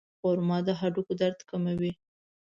[0.19, 1.91] خرما د هډوکو درد کموي.